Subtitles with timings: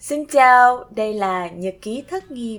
[0.00, 2.58] Xin chào, đây là Nhật ký thất nghiệp.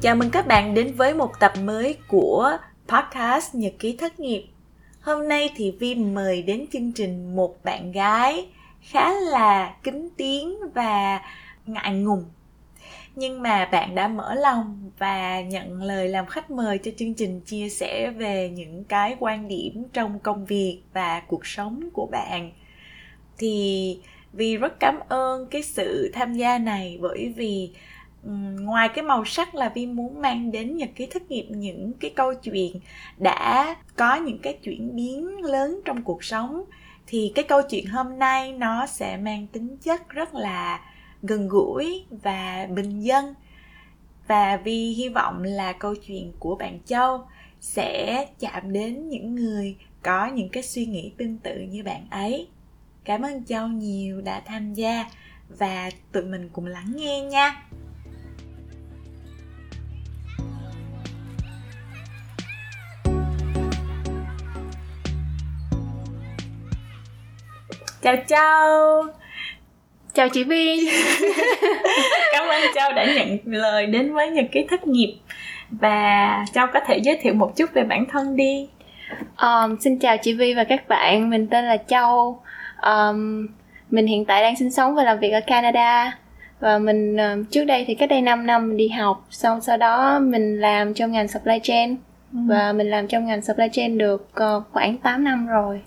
[0.00, 2.56] Chào mừng các bạn đến với một tập mới của
[2.88, 4.46] podcast Nhật ký thất nghiệp.
[5.00, 8.48] Hôm nay thì Vi mời đến chương trình một bạn gái
[8.80, 11.20] khá là kính tiếng và
[11.66, 12.24] ngại ngùng
[13.14, 17.40] nhưng mà bạn đã mở lòng và nhận lời làm khách mời cho chương trình
[17.40, 22.50] chia sẻ về những cái quan điểm trong công việc và cuộc sống của bạn.
[23.38, 23.98] Thì
[24.32, 27.70] vì rất cảm ơn cái sự tham gia này bởi vì
[28.60, 32.10] ngoài cái màu sắc là vi muốn mang đến những cái thất nghiệp, những cái
[32.10, 32.72] câu chuyện
[33.18, 36.64] đã có những cái chuyển biến lớn trong cuộc sống,
[37.06, 40.80] thì cái câu chuyện hôm nay nó sẽ mang tính chất rất là
[41.22, 43.34] gần gũi và bình dân.
[44.26, 47.26] Và vi hy vọng là câu chuyện của bạn châu
[47.60, 52.48] sẽ chạm đến những người có những cái suy nghĩ tương tự như bạn ấy.
[53.04, 55.04] Cảm ơn châu nhiều đã tham gia
[55.58, 57.62] và tụi mình cùng lắng nghe nha.
[68.02, 69.17] Chào châu
[70.18, 70.90] chào chị Vi
[72.32, 75.18] cảm ơn Châu đã nhận lời đến với nhật ký thất nghiệp.
[75.70, 78.68] Và Châu có thể giới thiệu một chút về bản thân đi.
[79.42, 81.30] Um, xin chào chị Vi và các bạn.
[81.30, 82.40] Mình tên là Châu.
[82.82, 83.46] Um,
[83.90, 86.18] mình hiện tại đang sinh sống và làm việc ở Canada.
[86.60, 89.26] Và mình um, trước đây thì cách đây 5 năm mình đi học.
[89.30, 91.96] Xong sau đó mình làm trong ngành supply chain.
[92.32, 92.38] Ừ.
[92.48, 95.80] và mình làm trong ngành supply chain được uh, khoảng 8 năm rồi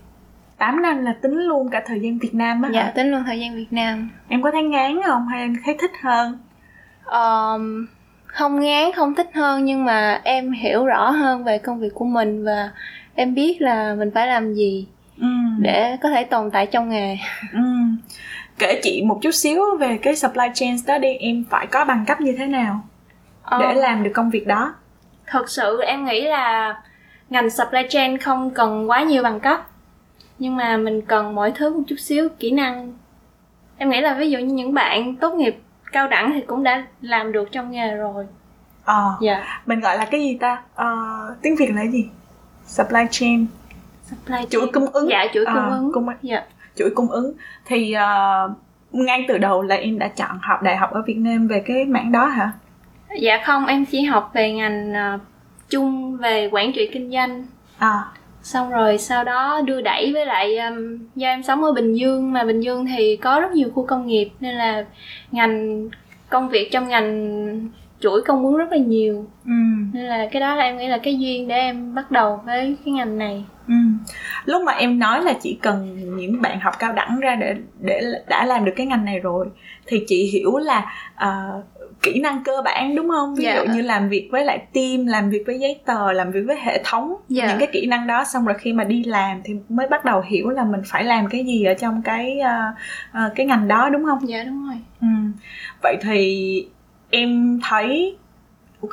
[0.62, 2.92] 8 năm là tính luôn cả thời gian Việt Nam á Dạ hả?
[2.96, 5.92] tính luôn thời gian Việt Nam Em có thấy ngán không hay em thấy thích
[6.02, 6.38] hơn?
[7.06, 7.86] Um,
[8.26, 12.06] không ngán không thích hơn nhưng mà em hiểu rõ hơn về công việc của
[12.06, 12.72] mình và
[13.16, 14.88] em biết là mình phải làm gì
[15.22, 15.28] ừ.
[15.60, 17.18] để có thể tồn tại trong nghề
[17.54, 17.60] ừ.
[18.58, 22.06] kể chị một chút xíu về cái supply chain đó đi em phải có bằng
[22.08, 22.82] cấp như thế nào
[23.60, 23.74] để ờ.
[23.74, 24.74] làm được công việc đó
[25.28, 26.76] thật sự em nghĩ là
[27.30, 29.71] ngành supply chain không cần quá nhiều bằng cấp
[30.42, 32.94] nhưng mà mình cần mọi thứ một chút xíu kỹ năng.
[33.78, 35.58] Em nghĩ là ví dụ như những bạn tốt nghiệp
[35.92, 38.26] cao đẳng thì cũng đã làm được trong nghề rồi.
[38.84, 39.62] Ờ à, dạ.
[39.66, 40.62] mình gọi là cái gì ta?
[40.76, 40.88] À,
[41.42, 42.10] tiếng việt là gì?
[42.66, 43.46] Supply chain.
[44.04, 44.50] Supply chain.
[44.50, 45.10] chuỗi cung ứng.
[45.10, 45.92] Dạ chuỗi cung à, ứng.
[45.94, 46.44] cung, dạ.
[46.76, 47.34] chuỗi cung ứng.
[47.66, 48.52] Thì uh,
[48.92, 51.86] ngay từ đầu là em đã chọn học đại học ở việt nam về cái
[51.86, 52.52] mảng đó hả?
[53.20, 55.22] Dạ không em chỉ học về ngành uh,
[55.70, 57.46] chung về quản trị kinh doanh.
[57.78, 58.04] À
[58.44, 62.34] xong rồi sau đó đưa đẩy với lại um, do em sống ở bình dương
[62.34, 64.86] mà bình dương thì có rất nhiều khu công nghiệp nên là
[65.32, 65.90] ngành
[66.30, 67.70] công việc trong ngành
[68.00, 69.52] chuỗi công ứng rất là nhiều ừ.
[69.94, 72.76] nên là cái đó là em nghĩ là cái duyên để em bắt đầu với
[72.86, 73.74] cái ngành này ừ.
[74.46, 78.02] lúc mà em nói là chỉ cần những bạn học cao đẳng ra để để
[78.28, 79.48] đã làm được cái ngành này rồi
[79.86, 80.86] thì chị hiểu là
[81.16, 81.66] uh,
[82.02, 83.58] kỹ năng cơ bản đúng không ví yeah.
[83.58, 83.74] dụ dạ.
[83.74, 86.82] như làm việc với lại team làm việc với giấy tờ làm việc với hệ
[86.86, 87.20] thống yeah.
[87.30, 87.48] Dạ.
[87.48, 90.22] những cái kỹ năng đó xong rồi khi mà đi làm thì mới bắt đầu
[90.22, 92.76] hiểu là mình phải làm cái gì ở trong cái uh,
[93.26, 95.08] uh, cái ngành đó đúng không dạ yeah, đúng rồi ừ.
[95.84, 96.66] vậy thì
[97.10, 98.18] em thấy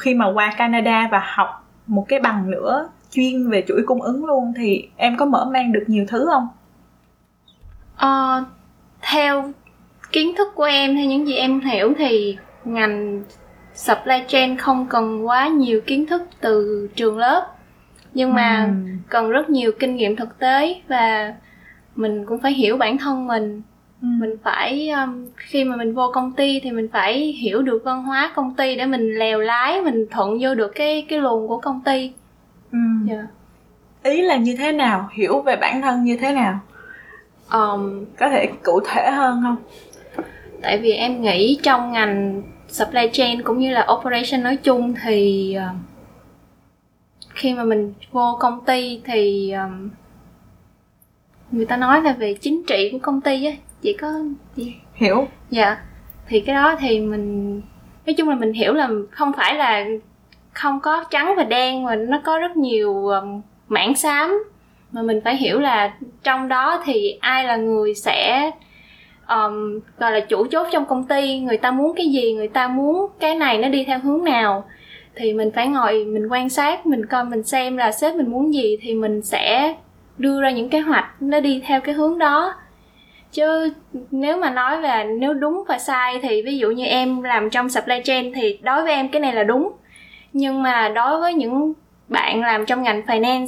[0.00, 4.24] khi mà qua Canada và học một cái bằng nữa chuyên về chuỗi cung ứng
[4.24, 6.48] luôn thì em có mở mang được nhiều thứ không?
[7.96, 8.44] Ờ,
[9.02, 9.52] theo
[10.12, 12.36] kiến thức của em theo những gì em hiểu thì
[12.74, 13.22] ngành
[13.74, 17.46] supply chain không cần quá nhiều kiến thức từ trường lớp
[18.14, 18.90] nhưng mà ừ.
[19.08, 21.34] cần rất nhiều kinh nghiệm thực tế và
[21.96, 23.62] mình cũng phải hiểu bản thân mình
[24.02, 24.06] ừ.
[24.20, 28.02] mình phải um, khi mà mình vô công ty thì mình phải hiểu được văn
[28.02, 31.58] hóa công ty để mình lèo lái mình thuận vô được cái cái luồng của
[31.58, 32.12] công ty
[32.72, 32.78] ừ.
[33.08, 33.24] yeah.
[34.04, 34.10] Dạ.
[34.10, 36.60] ý là như thế nào hiểu về bản thân như thế nào
[37.52, 39.56] um, có thể cụ thể hơn không
[40.62, 45.56] tại vì em nghĩ trong ngành supply chain cũng như là operation nói chung thì
[45.58, 45.76] uh,
[47.34, 49.90] khi mà mình vô công ty thì um,
[51.50, 53.52] người ta nói là về chính trị của công ty á.
[53.82, 54.12] Chỉ có
[54.56, 54.74] gì?
[54.94, 55.26] Hiểu.
[55.50, 55.76] Dạ.
[56.28, 57.54] Thì cái đó thì mình
[58.06, 59.84] nói chung là mình hiểu là không phải là
[60.52, 64.44] không có trắng và đen mà nó có rất nhiều um, mảng xám.
[64.92, 68.50] Mà mình phải hiểu là trong đó thì ai là người sẽ
[69.28, 72.68] um, gọi là chủ chốt trong công ty người ta muốn cái gì người ta
[72.68, 74.64] muốn cái này nó đi theo hướng nào.
[75.16, 78.54] Thì mình phải ngồi mình quan sát mình coi mình xem là sếp mình muốn
[78.54, 79.74] gì thì mình sẽ
[80.18, 82.54] đưa ra những kế hoạch nó đi theo cái hướng đó.
[83.32, 83.72] Chứ
[84.10, 87.68] nếu mà nói về nếu đúng và sai thì ví dụ như em làm trong
[87.68, 89.72] supply chain thì đối với em cái này là đúng.
[90.32, 91.72] Nhưng mà đối với những
[92.08, 93.46] bạn làm trong ngành finance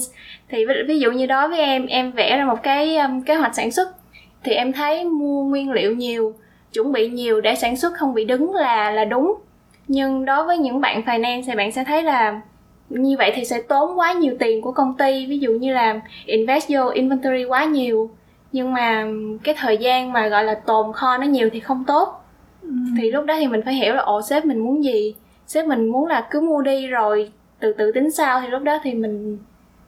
[0.49, 3.35] thì ví, ví dụ như đối với em em vẽ ra một cái um, kế
[3.35, 3.89] hoạch sản xuất
[4.45, 6.35] thì em thấy mua nguyên liệu nhiều
[6.73, 9.35] chuẩn bị nhiều để sản xuất không bị đứng là là đúng.
[9.89, 12.41] Nhưng đối với những bạn finance thì bạn sẽ thấy là
[12.89, 15.27] như vậy thì sẽ tốn quá nhiều tiền của công ty.
[15.27, 18.11] Ví dụ như là invest vô inventory quá nhiều.
[18.53, 19.07] Nhưng mà
[19.45, 22.25] cái thời gian mà gọi là tồn kho nó nhiều thì không tốt.
[22.63, 22.69] Ừ.
[22.99, 25.15] thì lúc đó thì mình phải hiểu là ồ sếp mình muốn gì?
[25.47, 28.41] Sếp mình muốn là cứ mua đi rồi từ từ tính sau.
[28.41, 29.39] Thì lúc đó thì mình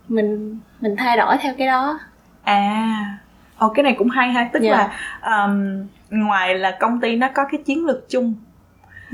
[0.09, 1.99] mình mình thay đổi theo cái đó.
[2.43, 3.19] À
[3.63, 4.77] ồ cái này cũng hay ha tức yeah.
[4.77, 4.89] Dạ.
[5.23, 8.35] là um, ngoài là công ty nó có cái chiến lược chung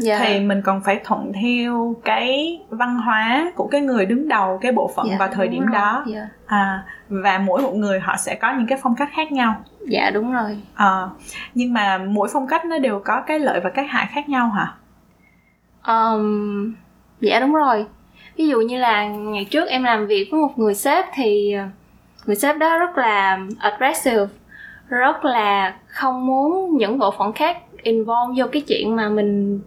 [0.06, 0.20] yeah.
[0.20, 0.26] Dạ.
[0.26, 4.72] thì mình còn phải thuận theo cái văn hóa của cái người đứng đầu cái
[4.72, 5.74] bộ phận yeah, dạ, vào thời điểm rồi.
[5.74, 6.28] đó yeah.
[6.46, 9.54] à, và mỗi một người họ sẽ có những cái phong cách khác nhau
[9.88, 11.08] dạ đúng rồi à,
[11.54, 14.48] nhưng mà mỗi phong cách nó đều có cái lợi và cái hại khác nhau
[14.48, 14.74] hả
[15.86, 16.74] um,
[17.20, 17.86] dạ đúng rồi
[18.36, 21.64] ví dụ như là ngày trước em làm việc với một người sếp thì ờ,
[22.26, 24.26] người sếp đó rất là aggressive
[24.88, 29.60] rất là không muốn những bộ phận khác involve vô cái chuyện mà mình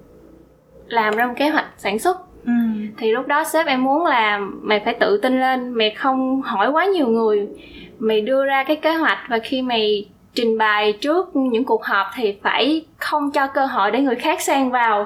[0.87, 2.17] làm ra một kế hoạch sản xuất.
[2.45, 2.51] Ừ.
[2.97, 6.71] thì lúc đó sếp em muốn là mày phải tự tin lên mày không hỏi
[6.71, 7.47] quá nhiều người.
[7.99, 12.07] Mày đưa ra cái kế hoạch và khi mày trình bày trước những cuộc họp
[12.15, 15.05] thì phải không cho cơ hội để người khác xen vào.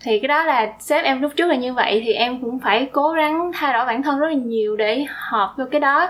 [0.00, 2.88] Thì cái đó là sếp em lúc trước là như vậy thì em cũng phải
[2.92, 6.08] cố gắng thay đổi bản thân rất là nhiều để hợp vô cái đó.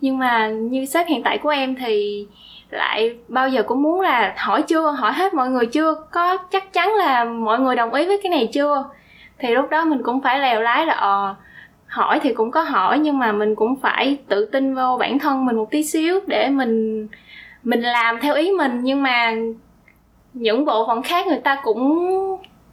[0.00, 2.26] Nhưng mà như sếp hiện tại của em thì
[2.70, 5.94] lại bao giờ cũng muốn là hỏi chưa hỏi hết mọi người chưa?
[6.10, 8.84] Có chắc chắn là mọi người đồng ý với cái này chưa?
[9.38, 11.34] Thì lúc đó mình cũng phải lèo lái là ờ
[11.86, 15.46] hỏi thì cũng có hỏi nhưng mà mình cũng phải tự tin vô bản thân
[15.46, 17.08] mình một tí xíu để mình
[17.64, 18.80] mình làm theo ý mình.
[18.82, 19.34] Nhưng mà
[20.34, 22.08] những bộ phận khác người ta cũng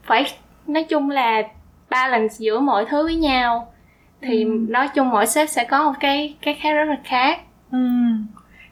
[0.03, 0.25] phải
[0.67, 1.41] nói chung là
[1.89, 3.73] balance giữa mọi thứ với nhau.
[4.21, 4.49] Thì ừ.
[4.69, 7.39] nói chung mỗi sếp sẽ có một cái cái khác rất là khác.
[7.71, 7.77] Ừ.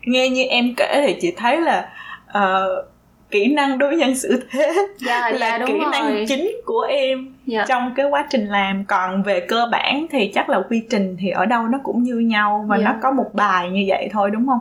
[0.04, 1.90] nghe như em kể thì chị thấy là
[2.38, 2.92] uh,
[3.32, 5.92] kỹ năng đối nhân xử thế dạ, là dạ, đúng kỹ rồi.
[5.92, 7.66] năng chính của em dạ.
[7.68, 11.30] trong cái quá trình làm còn về cơ bản thì chắc là quy trình thì
[11.30, 12.84] ở đâu nó cũng như nhau và dạ.
[12.84, 14.60] nó có một bài như vậy thôi đúng không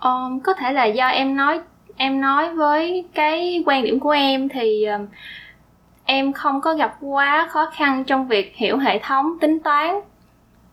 [0.00, 1.60] um, có thể là do em nói
[1.96, 4.86] em nói với cái quan điểm của em thì
[6.04, 9.94] em không có gặp quá khó khăn trong việc hiểu hệ thống tính toán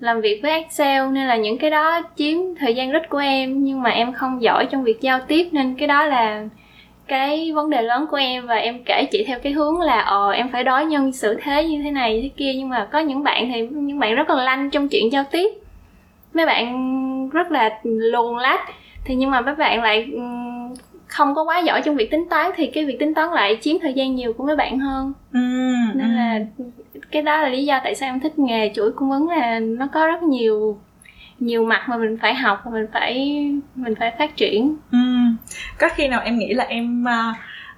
[0.02, 3.64] làm việc với excel nên là những cái đó chiếm thời gian rất của em
[3.64, 6.44] nhưng mà em không giỏi trong việc giao tiếp nên cái đó là
[7.08, 10.32] cái vấn đề lớn của em và em kể chị theo cái hướng là ờ
[10.32, 13.00] em phải đối nhân xử thế như thế này như thế kia nhưng mà có
[13.00, 15.50] những bạn thì những bạn rất là lanh trong chuyện giao tiếp
[16.34, 18.62] mấy bạn rất là luồn lách
[19.06, 20.08] thì nhưng mà mấy bạn lại
[21.08, 23.80] không có quá giỏi trong việc tính toán thì cái việc tính toán lại chiếm
[23.82, 25.40] thời gian nhiều của mấy bạn hơn ừ,
[25.96, 26.16] nên ừ.
[26.16, 26.40] là
[27.12, 29.88] cái đó là lý do tại sao em thích nghề chuỗi cung ứng là nó
[29.94, 30.80] có rất nhiều
[31.40, 33.16] nhiều mặt mà mình phải học và mình phải
[33.76, 34.98] mình phải phát triển ừ.
[35.80, 37.36] có khi nào em nghĩ là em uh,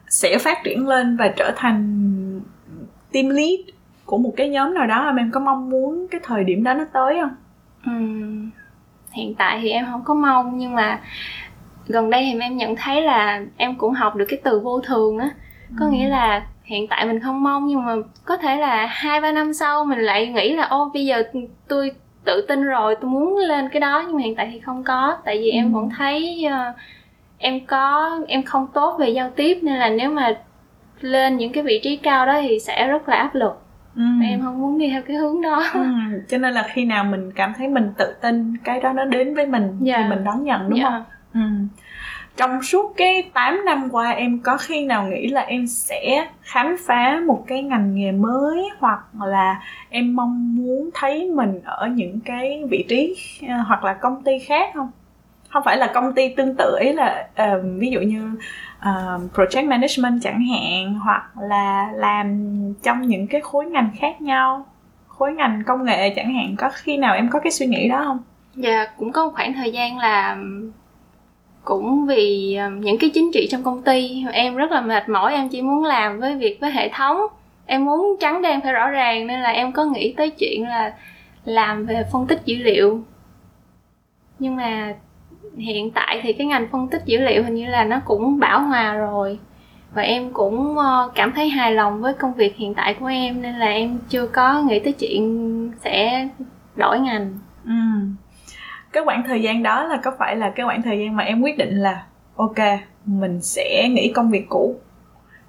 [0.10, 2.42] sẽ phát triển lên và trở thành
[3.12, 3.60] team lead
[4.06, 6.74] của một cái nhóm nào đó mà em có mong muốn cái thời điểm đó
[6.74, 7.36] nó tới không
[7.86, 7.92] ừ.
[9.12, 11.00] hiện tại thì em không có mong nhưng mà
[11.88, 15.18] gần đây thì em nhận thấy là em cũng học được cái từ vô thường
[15.18, 15.30] á
[15.80, 15.92] có ừ.
[15.92, 17.94] nghĩa là hiện tại mình không mong nhưng mà
[18.26, 21.24] có thể là hai ba năm sau mình lại nghĩ là ô bây giờ
[21.68, 21.92] tôi
[22.26, 25.18] tự tin rồi tôi muốn lên cái đó nhưng mà hiện tại thì không có
[25.26, 25.56] tại vì ừ.
[25.56, 26.76] em vẫn thấy uh,
[27.38, 30.38] em có em không tốt về giao tiếp nên là nếu mà
[31.02, 33.62] lên những cái vị trí cao đó thì sẽ rất là áp lực
[33.96, 34.04] ừ.
[34.24, 35.82] em không muốn đi theo cái hướng đó ừ.
[36.30, 39.36] cho nên là khi nào mình cảm thấy mình tự tin cái đó nó đến
[39.36, 39.80] với mình yeah.
[39.82, 40.08] thì dạ.
[40.10, 40.92] mình đón nhận đúng yeah.
[40.92, 40.98] Dạ.
[40.98, 41.04] không
[41.34, 41.50] ừ
[42.38, 46.76] trong suốt cái 8 năm qua em có khi nào nghĩ là em sẽ khám
[46.86, 52.20] phá một cái ngành nghề mới hoặc là em mong muốn thấy mình ở những
[52.26, 53.16] cái vị trí
[53.48, 54.92] ờ, hoặc là công ty khác không?
[55.50, 58.32] Không phải là công ty tương tự ý là uh, ví dụ như
[58.80, 62.48] uh, project management chẳng hạn hoặc là làm
[62.84, 64.66] trong những cái khối ngành khác nhau
[65.08, 66.56] khối ngành công nghệ chẳng hạn.
[66.58, 68.20] Có khi nào em có cái suy nghĩ đó không?
[68.56, 70.38] Dạ cũng có một khoảng thời gian là
[71.64, 75.34] cũng vì ờ, những cái chính trị trong công ty, em rất là mệt mỏi,
[75.34, 77.18] em chỉ muốn làm với việc với hệ thống.
[77.66, 80.94] Em muốn trắng đen phải rõ ràng nên là em có nghĩ tới chuyện là
[81.46, 83.00] làm về phân tích dữ liệu.
[84.40, 84.94] Nhưng mà
[85.58, 88.62] hiện tại thì cái ngành phân tích dữ liệu hình như là nó cũng bão
[88.62, 89.40] hòa rồi.
[89.94, 93.42] Và em cũng ờ, cảm thấy hài lòng với công việc hiện tại của em
[93.42, 96.28] nên là em chưa có nghĩ tới chuyện sẽ
[96.76, 97.34] đổi ngành.
[97.66, 97.72] Ừ
[98.94, 101.42] cái khoảng thời gian đó là có phải là cái khoảng thời gian mà em
[101.42, 102.04] quyết định là
[102.36, 102.58] ok
[103.06, 104.76] mình sẽ nghỉ công việc cũ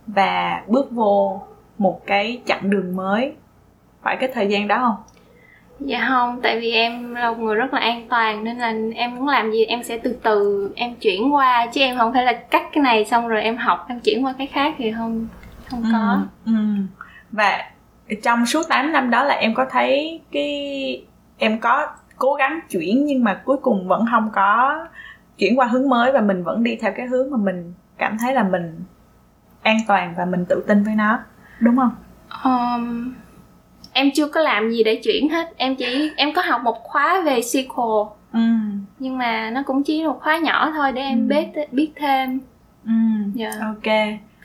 [0.07, 1.43] và bước vô
[1.79, 3.33] một cái chặng đường mới?
[4.03, 4.97] Phải cái thời gian đó không?
[5.81, 9.17] Dạ không tại vì em là một người rất là an toàn nên là em
[9.17, 12.33] muốn làm gì em sẽ từ từ em chuyển qua chứ em không phải là
[12.33, 15.29] cắt cái này xong rồi em học em chuyển qua cái khác thì không
[15.71, 16.21] không có.
[16.47, 16.53] Ừ, ừ.
[17.31, 17.65] và
[18.23, 21.03] trong suốt 8 năm đó là em có thấy cái
[21.39, 24.79] em có cố gắng chuyển nhưng mà cuối cùng vẫn không có
[25.39, 28.35] chuyển qua hướng mới và mình vẫn đi theo cái hướng mà mình cảm thấy
[28.35, 28.81] là mình
[29.63, 31.19] an toàn và mình tự tin với nó.
[31.61, 31.91] Đúng không?
[32.45, 33.15] Um,
[33.93, 35.53] em chưa có làm gì để chuyển hết.
[35.57, 38.09] Em chỉ em có học một khóa về SQL.
[38.33, 38.41] Ừ.
[38.99, 41.35] nhưng mà nó cũng chỉ một khóa nhỏ thôi để em Ừ.
[41.35, 42.41] biết biết thêm.
[42.85, 42.91] Ừ.
[43.35, 43.51] dạ.
[43.61, 43.85] Ok.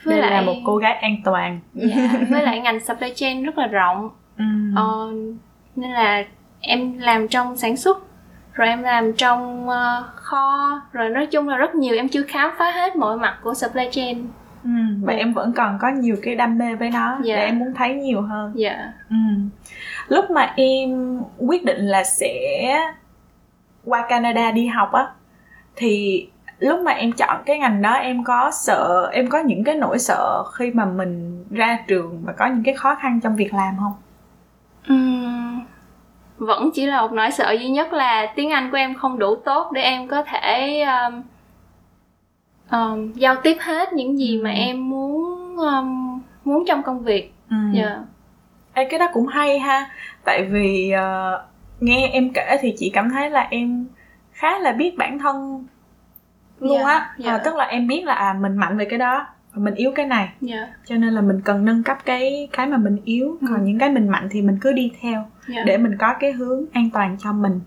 [0.04, 1.60] Với đây lại là một cô gái an toàn.
[1.74, 4.10] Dạ, với lại ngành supply chain rất là rộng.
[4.38, 4.44] Ừ.
[4.76, 5.10] Ờ,
[5.76, 6.24] nên là
[6.60, 7.98] em làm trong sản xuất
[8.52, 12.50] rồi em làm trong ờ, kho rồi nói chung là rất nhiều em chưa khám
[12.58, 14.26] phá hết mọi mặt của supply chain
[14.64, 14.70] ừ.
[15.02, 17.36] và em vẫn còn có nhiều cái đam mê với nó Dạ.
[17.36, 19.16] để em muốn thấy nhiều hơn dạ ừ.
[20.08, 22.30] lúc mà em quyết định là sẽ
[23.84, 25.06] qua Canada đi học á
[25.76, 26.26] thì
[26.58, 29.98] lúc mà em chọn cái ngành đó em có sợ em có những cái nỗi
[29.98, 33.74] sợ khi mà mình ra trường và có những cái khó khăn trong việc làm
[33.78, 33.92] không
[34.88, 35.59] Ừm,
[36.40, 39.34] vẫn chỉ là một nỗi sợ duy nhất là tiếng anh của em không đủ
[39.36, 41.22] tốt để em có thể um,
[42.70, 44.54] um, giao tiếp hết những gì mà Ừ.
[44.56, 47.56] em muốn um, muốn trong công việc ừ.
[47.74, 47.98] dạ
[48.74, 49.90] Ê, cái đó cũng hay ha
[50.24, 51.42] tại vì ờ,
[51.80, 53.86] nghe em kể thì chị cảm thấy là em
[54.32, 55.66] khá là biết bản thân
[56.60, 57.32] luôn Dạ, á dạ.
[57.32, 59.92] Ờ, tức là em biết là à mình mạnh về cái đó và mình yếu
[59.94, 60.28] cái này.
[60.40, 60.68] Dạ.
[60.84, 63.38] Cho nên là mình cần nâng cấp cái cái mà mình yếu.
[63.40, 63.46] Ừ.
[63.50, 65.62] còn những cái mình mạnh thì mình cứ đi theo dạ.
[65.66, 67.60] để mình có cái hướng an toàn cho mình.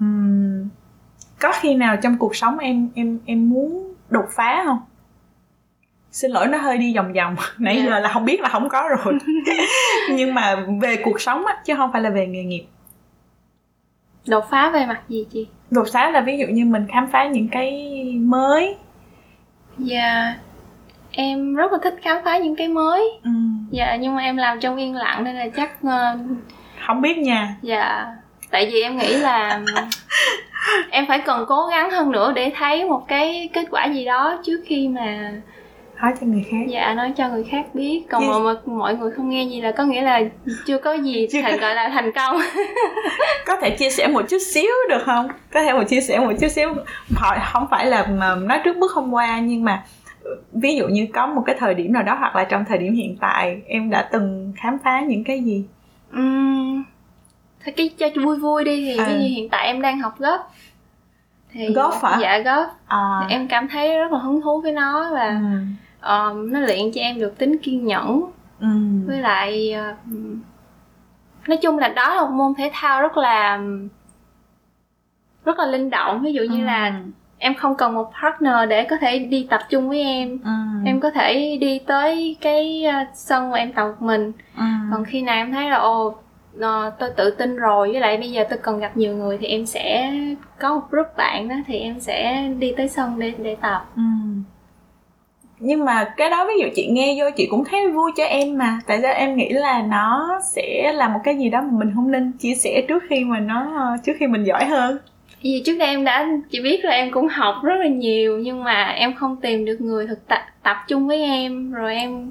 [0.00, 0.68] Ừm,
[1.40, 4.78] có khi nào trong cuộc sống em em em muốn đột phá không?
[6.10, 7.36] Xin lỗi nó hơi đi vòng vòng.
[7.58, 7.84] Nãy Dạ.
[7.86, 9.18] giờ là không biết là không có rồi.
[10.10, 12.64] Nhưng mà về cuộc sống á chứ không phải là về nghề nghiệp.
[14.28, 15.46] Đột phá về mặt gì chị?
[15.70, 18.76] Đột phá là ví dụ như mình khám phá những cái mới.
[19.78, 20.34] Dạ
[21.16, 23.10] em rất là thích khám phá những cái mới.
[23.24, 26.18] Ừm, dạ nhưng mà em làm trong yên lặng nên là chắc ờ,
[26.86, 27.54] không biết nha.
[27.62, 28.06] dạ.
[28.50, 29.60] Tại vì em nghĩ là
[30.90, 34.40] em phải cần cố gắng hơn nữa để thấy một cái kết quả gì đó
[34.46, 35.32] trước khi mà
[36.02, 36.56] nói cho người khác.
[36.68, 38.02] Dạ nói cho người khác biết.
[38.10, 38.30] Còn Yes.
[38.44, 40.20] mà, mọi người không nghe gì là có nghĩa là
[40.66, 42.36] chưa có gì Chưa thành có- gọi là thành công.
[43.46, 45.28] Có thể chia sẻ một chút xíu được không?
[45.52, 46.68] Có thể một chia sẻ một chút xíu.
[47.16, 50.05] Họ không phải là mà nói trước bước hôm qua nhưng mà ừ,
[50.52, 52.94] ví dụ như có một cái thời điểm nào đó hoặc là trong thời điểm
[52.94, 55.64] hiện tại em đã từng khám phá những cái gì?
[56.16, 56.82] Uhm,
[57.64, 59.06] thôi cái cho vui vui đi thì À.
[59.08, 60.38] dụ hiện tại em đang học golf
[61.52, 62.18] thì Golf hả?
[62.20, 63.26] dạ golf à.
[63.28, 65.58] Em cảm thấy rất là hứng thú với nó và ừ,
[66.08, 68.24] um, nó luyện cho em được tính kiên nhẫn.
[68.60, 68.66] Ừ,
[69.06, 70.08] với lại uh,
[71.48, 73.60] nói chung là đó là một môn thể thao rất là
[75.44, 76.22] rất là linh động.
[76.22, 77.00] Ví dụ như là
[77.38, 80.38] em không cần một partner để có thể đi tập trung với em.
[80.44, 80.50] Ừ,
[80.84, 84.32] em có thể đi tới cái uh, sân mà em tập một mình.
[84.56, 86.14] Ừ, còn khi nào em thấy là ồ
[86.60, 89.46] ờ, tôi tự tin rồi với lại bây giờ tôi cần gặp nhiều người thì
[89.46, 90.12] em sẽ
[90.60, 93.84] có một group bạn đó thì em sẽ đi tới sân để để tập.
[93.96, 94.02] Ừ.
[95.58, 98.58] nhưng mà cái đó ví dụ chị nghe vô chị cũng thấy vui cho em
[98.58, 98.80] mà.
[98.86, 102.10] Tại sao em nghĩ là nó sẽ là một cái gì đó mà mình không
[102.10, 104.98] nên chia sẻ trước khi mà nó trước khi mình giỏi hơn
[105.52, 108.64] vì trước đây em đã chỉ biết là em cũng học rất là nhiều nhưng
[108.64, 111.72] mà em không tìm được người thực tập tập trung với em.
[111.72, 112.30] Rồi em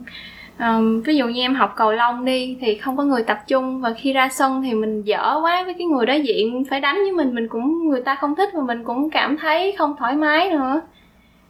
[0.59, 3.81] ừm, ví dụ như em học cầu lông đi thì không có người tập trung
[3.81, 6.95] và khi ra sân thì mình dở quá với cái người đối diện phải đánh
[6.95, 7.35] với mình.
[7.35, 10.81] Mình cũng người ta không thích và mình cũng cảm thấy không thoải mái nữa.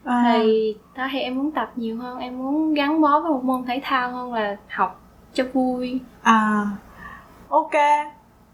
[0.03, 3.43] À, thì đó thì em muốn tập nhiều hơn em muốn gắn bó với một
[3.43, 5.01] môn thể thao hơn là học
[5.33, 5.99] cho vui.
[6.23, 6.65] À.
[7.49, 7.73] Ok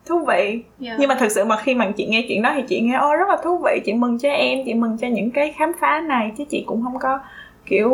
[0.05, 0.63] thú vị.
[0.79, 0.95] Dạ.
[0.99, 3.15] nhưng mà thực sự mà khi mà chị nghe chuyện đó thì chị nghe ô
[3.15, 5.99] rất là thú vị chị mừng cho em chị mừng cho những cái khám phá
[6.01, 6.31] này.
[6.37, 7.19] Chứ chị cũng không có
[7.65, 7.89] kiểu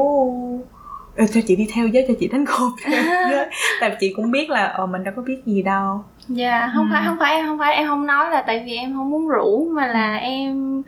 [1.16, 2.68] "Ê, cho chị đi theo với cho chị đánh theo
[3.30, 3.46] với."
[3.82, 6.04] tại vì chị cũng biết là ờ mình đâu có biết gì đâu.
[6.28, 6.90] Dạ không Ừ.
[6.94, 9.28] phải không phải em không phải em không nói là tại vì em không muốn
[9.28, 10.84] rủ mà là em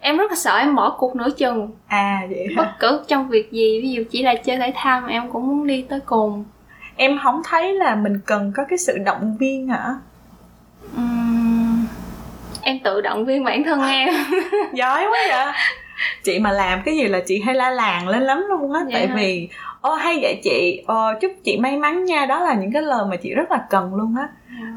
[0.00, 1.70] em rất là sợ em bỏ cuộc nửa chừng.
[1.86, 5.00] À vậy bất hả cứ trong việc gì ví dụ chỉ là chơi thể thao
[5.00, 6.44] mà em cũng muốn đi tới cùng.
[6.96, 9.94] Em không thấy là mình cần có cái sự động viên hả
[12.64, 14.08] em tự động viên bản thân em.
[14.74, 15.52] Giỏi quá vậy.
[16.22, 19.06] Chị mà làm cái gì là chị hay la làng lên lắm luôn á tại
[19.06, 19.14] hả?
[19.16, 19.48] vì
[19.80, 22.26] ô hay vậy chị ờ, chúc chị may mắn nha.
[22.26, 24.28] Đó là những cái lời mà chị rất là cần luôn á.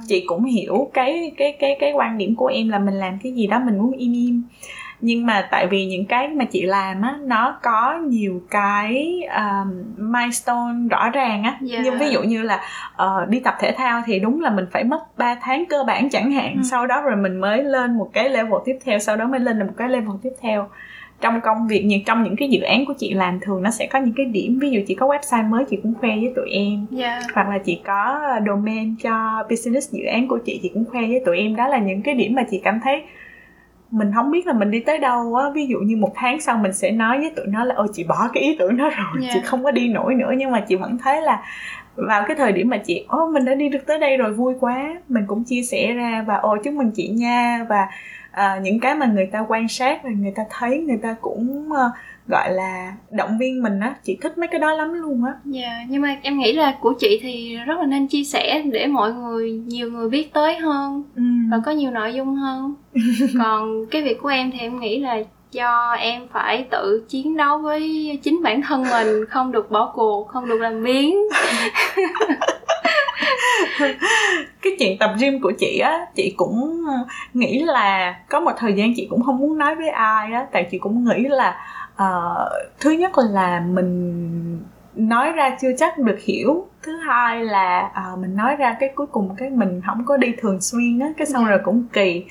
[0.07, 3.31] Chị cũng hiểu cái cái cái cái quan điểm của em là mình làm cái
[3.31, 4.43] gì đó mình muốn im im
[5.01, 9.83] nhưng mà tại vì những cái mà chị làm á nó có nhiều cái um,
[9.97, 11.57] milestone rõ ràng á.
[11.61, 11.79] Dạ.
[11.79, 12.61] như ví dụ như là
[12.95, 16.09] ờ, đi tập thể thao thì đúng là mình phải mất 3 tháng cơ bản
[16.09, 16.53] chẳng hạn.
[16.57, 16.61] Ừ.
[16.63, 19.59] sau đó rồi mình mới lên một cái level tiếp theo sau đó mới lên
[19.59, 20.67] được một cái level tiếp theo.
[21.21, 23.87] Trong công việc như trong những cái dự án của chị làm thường nó sẽ
[23.87, 24.59] có những cái điểm.
[24.61, 26.85] Ví dụ chị có website mới chị cũng khoe với tụi em.
[26.91, 27.21] Dạ.
[27.33, 31.21] Hoặc là chị có domain cho business dự án của chị chị cũng khoe với
[31.25, 31.55] tụi em.
[31.55, 33.03] Đó là những cái điểm mà chị cảm thấy
[33.91, 35.45] mình không biết là mình đi tới đâu á.
[35.53, 38.03] Ví dụ như một tháng sau mình sẽ nói với tụi nó là ôi chị
[38.03, 39.29] bỏ cái ý tưởng đó rồi Dạ.
[39.33, 40.31] chị không có đi nổi nữa.
[40.37, 41.43] Nhưng mà chị vẫn thấy là
[41.95, 44.53] vào cái thời điểm mà chị ô mình đã đi được tới đây rồi vui
[44.59, 44.95] quá.
[45.09, 47.65] Mình cũng chia sẻ ra và ồ chúc mừng chị nha.
[47.69, 47.87] Và
[48.31, 51.69] à, những cái mà người ta quan sát và người ta thấy người ta cũng
[51.73, 51.91] ờ,
[52.27, 55.33] gọi là động viên mình á chị thích mấy cái đó lắm luôn á.
[55.45, 58.87] Dạ nhưng mà em nghĩ là của chị thì rất là nên chia sẻ để
[58.87, 61.23] mọi người nhiều người biết tới hơn ừ.
[61.51, 62.73] và có nhiều nội dung hơn.
[63.39, 65.17] Còn cái việc của em thì em nghĩ là
[65.51, 70.27] do em phải tự chiến đấu với chính bản thân mình không được bỏ cuộc
[70.27, 71.15] không được làm biếng.
[74.61, 76.85] Cái chuyện tập gym của chị á chị cũng
[77.33, 80.67] nghĩ là có một thời gian chị cũng không muốn nói với ai á tại
[80.71, 81.57] chị cũng nghĩ là
[81.97, 82.49] ờ,
[82.79, 84.59] thứ nhất là mình
[84.95, 86.67] nói ra chưa chắc được hiểu.
[86.83, 90.33] Thứ hai là ờ, mình nói ra cái cuối cùng cái mình không có đi
[90.41, 91.49] thường xuyên á cái xong Dạ.
[91.49, 92.25] rồi cũng kỳ.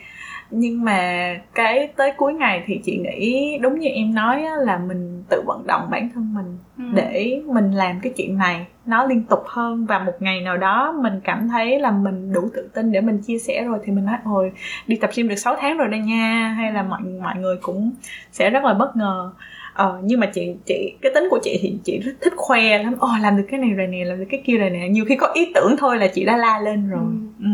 [0.50, 4.78] Nhưng mà cái tới cuối ngày thì chị nghĩ đúng như em nói á, là
[4.78, 6.84] mình tự vận động bản thân mình Ừ.
[6.94, 9.86] để mình làm cái chuyện này nó liên tục hơn.
[9.86, 13.18] Và một ngày nào đó mình cảm thấy là mình đủ tự tin để mình
[13.26, 14.52] chia sẻ rồi thì mình nói ôi
[14.86, 16.54] đi tập gym được 6 tháng rồi đây nha.
[16.56, 17.92] Hay là mọi mọi người cũng
[18.32, 19.32] sẽ rất là bất ngờ
[19.76, 22.94] ờ nhưng mà chị chị cái tính của chị thì chị rất thích khoe lắm.
[22.98, 24.88] Ồ làm được cái này rồi nè làm được cái kia rồi nè.
[24.88, 27.04] Nhiều khi có ý tưởng thôi là chị đã la lên rồi.
[27.40, 27.44] Ừ.
[27.44, 27.50] ừ.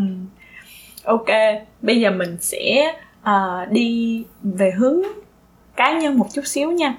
[1.05, 1.27] ok
[1.83, 5.03] bây giờ mình sẽ ờ, đi về hướng
[5.77, 6.95] cá nhân một chút xíu nha.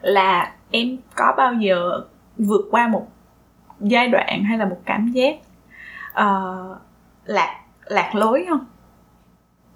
[0.00, 2.00] Là em có bao giờ
[2.38, 3.06] vượt qua một
[3.80, 5.36] giai đoạn hay là một cảm giác
[6.12, 6.54] ờ,
[7.24, 8.66] lạc lạc lối không?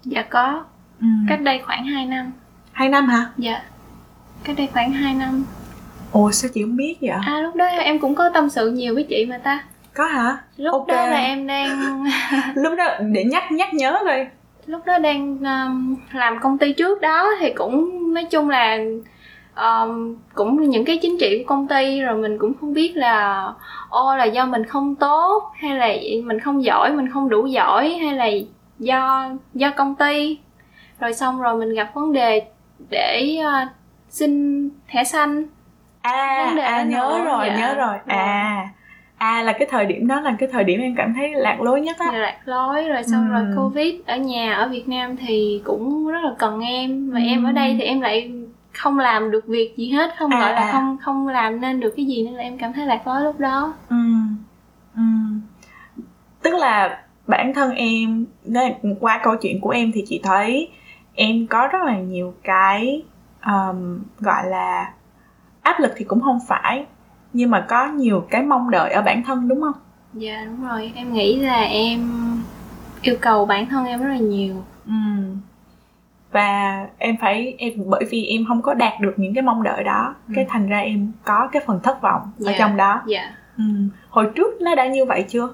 [0.03, 0.65] Dạ có.
[0.99, 1.07] Ừ.
[1.29, 2.31] cách đây khoảng 2 năm.
[2.71, 3.31] Hai năm hả?
[3.37, 3.61] Dạ
[4.43, 5.45] cách đây khoảng 2 năm.
[6.11, 7.17] Ồ sao chị không biết vậy?
[7.25, 9.63] À lúc đó em cũng có tâm sự nhiều với chị mà ta.
[9.93, 10.37] Có hả?
[10.57, 10.87] Lúc Ok.
[10.87, 12.03] đó là em đang
[12.55, 14.27] lúc đó để nhắc nhắc nhớ coi.
[14.65, 18.77] Lúc đó đang um, làm công ty trước đó thì cũng nói chung là
[19.55, 23.47] um, cũng những cái chính trị của công ty rồi mình cũng không biết là
[23.89, 25.87] ô là do mình không tốt hay là
[26.25, 28.29] mình không giỏi mình không đủ giỏi hay là
[28.79, 30.37] do do công ty.
[30.99, 32.41] Rồi xong rồi mình gặp vấn đề
[32.89, 33.69] để uh,
[34.11, 35.43] xin thẻ xanh.
[36.01, 37.59] À Vấn đề à nhớ rồi dạ.
[37.59, 37.97] nhớ rồi.
[38.05, 38.69] À
[39.17, 41.81] à là cái thời điểm đó là cái thời điểm em cảm thấy lạc lối
[41.81, 42.05] nhất á.
[42.11, 43.57] Dạ, lạc lối rồi xong rồi Ừm.
[43.57, 43.93] covid.
[44.05, 47.11] Ở nhà ở Việt Nam thì cũng rất là cần em.
[47.11, 47.27] Và Ừm.
[47.27, 48.31] em ở đây thì em lại
[48.73, 50.71] không làm được việc gì hết không À, gọi là à.
[50.71, 53.39] không không làm nên được cái gì nên là em cảm thấy lạc lối lúc
[53.39, 53.73] đó.
[53.89, 53.95] Ừ
[54.95, 55.01] ừ
[56.43, 58.25] tức là bản thân em
[58.99, 60.69] qua câu chuyện của em thì chị thấy
[61.13, 63.03] em có rất là nhiều cái
[63.45, 64.93] um, gọi là
[65.61, 66.85] áp lực thì cũng không phải
[67.33, 69.73] nhưng mà có nhiều cái mong đợi ở bản thân đúng không?
[70.13, 70.91] Dạ đúng rồi.
[70.95, 72.09] Em nghĩ là em
[73.01, 74.63] yêu cầu bản thân em rất là nhiều.
[74.85, 74.91] Ừ
[76.31, 79.83] và em phải em bởi vì em không có đạt được những cái mong đợi
[79.83, 80.33] đó Ừ.
[80.35, 82.55] cái thành ra em có cái phần thất vọng ở Dạ.
[82.59, 83.01] trong đó.
[83.07, 83.31] Dạ.
[83.57, 83.63] Ừ.
[84.09, 85.53] hồi trước nó đã như vậy chưa?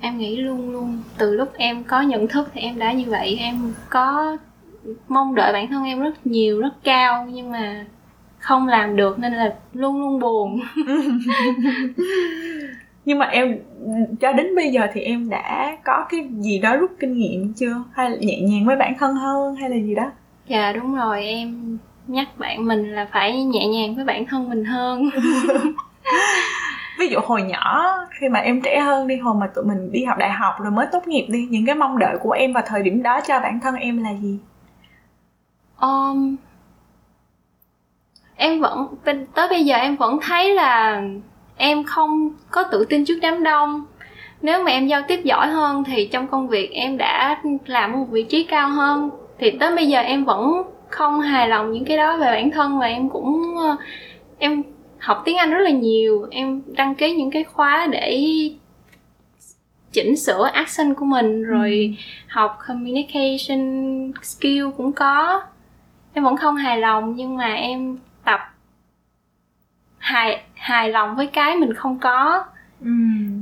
[0.00, 1.02] Em nghĩ luôn luôn.
[1.18, 3.36] Từ lúc em có nhận thức thì em đã như vậy.
[3.40, 4.36] Em có
[5.08, 7.84] mong đợi bản thân em rất nhiều rất cao nhưng mà
[8.38, 10.60] không làm được nên là luôn luôn buồn.
[13.04, 13.58] Nhưng mà em
[14.20, 17.84] cho đến bây giờ thì em đã có cái gì đó rút kinh nghiệm chưa?
[17.92, 20.10] Hay là nhẹ nhàng với bản thân hơn hay là gì đó?
[20.46, 24.64] Dạ đúng rồi em nhắc bạn mình là phải nhẹ nhàng với bản thân mình
[24.64, 25.10] hơn.
[26.98, 30.04] Ví dụ hồi nhỏ khi mà em trẻ hơn đi hồi mà tụi mình đi
[30.04, 32.62] học đại học rồi mới tốt nghiệp đi những cái mong đợi của em vào
[32.66, 34.38] thời điểm đó cho bản thân em là gì
[35.80, 36.36] um,
[38.42, 38.86] Em vẫn
[39.34, 41.02] tới bây giờ em vẫn thấy là
[41.56, 43.84] em không có tự tin trước đám đông.
[44.42, 48.06] Nếu mà em giao tiếp giỏi hơn thì trong công việc em đã làm một
[48.10, 49.10] vị trí cao hơn.
[49.38, 52.78] Thì tới bây giờ em vẫn không hài lòng những cái đó về bản thân
[52.78, 53.76] và em cũng ờ,
[54.38, 54.62] em
[54.98, 56.26] học tiếng Anh rất là nhiều.
[56.30, 58.20] Em đăng ký những cái khóa để
[59.92, 61.96] chỉnh sửa accent của mình rồi
[62.28, 65.42] học communication skill cũng có
[66.14, 68.40] em vẫn không hài lòng nhưng mà em tập
[69.98, 72.44] hài hài lòng với cái mình không có
[72.80, 72.90] ừ.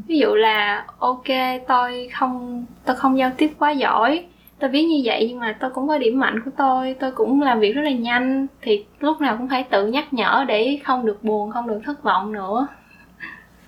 [0.07, 1.25] ví dụ là ok
[1.69, 4.25] tôi không tôi không giao tiếp quá giỏi
[4.59, 7.43] tôi biết như vậy nhưng mà tôi cũng có điểm mạnh của tôi tôi cũng
[7.43, 11.07] làm việc rất là nhanh thì lúc nào cũng phải tự nhắc nhở để không
[11.07, 12.67] được buồn không được thất vọng nữa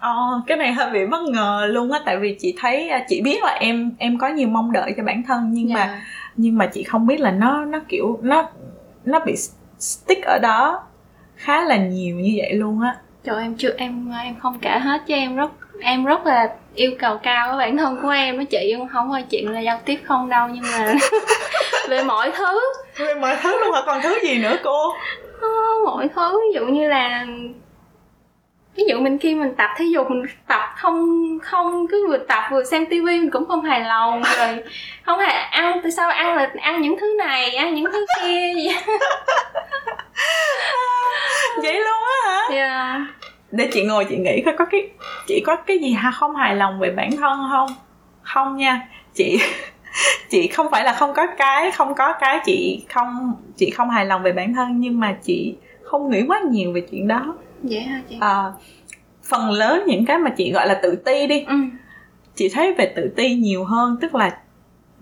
[0.01, 3.21] Ồ, cái này hơi bị bất ngờ luôn á tại vì chị thấy à, chị
[3.25, 6.01] biết là em em có nhiều mong đợi cho bản thân nhưng mà Dạ.
[6.37, 8.49] nhưng mà chị không biết là nó nó kiểu nó
[9.05, 9.37] nó bị
[9.79, 10.83] stick ở đó
[11.37, 12.97] khá là nhiều như vậy luôn á.
[13.25, 16.91] Trời em chưa em em không kể hết chứ em rất em rất là yêu
[16.99, 20.01] cầu cao của bản thân của em đó chị không phải chuyện là giao tiếp
[20.05, 20.95] không đâu nhưng mà
[21.89, 22.61] về mọi thứ.
[22.99, 23.81] Về mọi thứ luôn hả?
[23.87, 24.93] Còn thứ gì nữa cô?
[25.41, 25.49] Ờ,
[25.85, 27.27] mọi thứ ví dụ như là
[28.77, 32.45] ví dụ mình khi mình tập thể dục mình tập không không cứ vừa tập
[32.51, 34.63] vừa xem tivi mình cũng không hài lòng rồi
[35.03, 38.53] không hề ăn tại sao ăn là ăn những thứ này ăn những thứ kia
[38.55, 38.75] vậy?
[41.81, 42.41] Luôn á hả?
[42.55, 43.01] Yeah.
[43.51, 44.89] để chị ngồi chị nghĩ coi có cái
[45.27, 47.69] chị có cái gì không hài lòng về bản thân không?
[48.23, 48.81] Không nha.
[49.15, 49.41] Chị
[50.31, 54.07] chị không phải là không có cái không có cái chị không chị không hài
[54.07, 57.81] lòng về bản thân nhưng mà chị không nghĩ quá nhiều về chuyện đó vậy
[57.81, 58.17] hả chị?
[58.21, 58.53] À,
[59.31, 61.55] phần lớn những cái mà chị gọi là tự ti đi ừ.
[62.35, 64.39] chị thấy về tự ti nhiều hơn tức là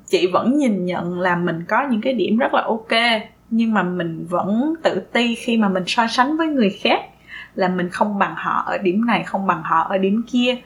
[0.06, 3.82] chị vẫn nhìn nhận là mình có những cái điểm rất là ok nhưng mà
[3.82, 7.00] mình vẫn tự ti khi mà mình so sánh với người khác
[7.54, 10.56] là mình không bằng họ ở điểm này không bằng họ ở điểm kia.